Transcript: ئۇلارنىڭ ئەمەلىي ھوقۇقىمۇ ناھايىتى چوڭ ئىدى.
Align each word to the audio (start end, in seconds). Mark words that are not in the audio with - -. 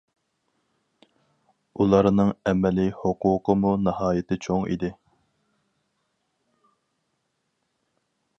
ئۇلارنىڭ 1.83 2.31
ئەمەلىي 2.51 2.89
ھوقۇقىمۇ 3.03 3.75
ناھايىتى 3.89 4.39
چوڭ 4.47 4.67
ئىدى. 4.69 4.93